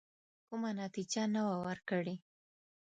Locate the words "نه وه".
1.33-1.55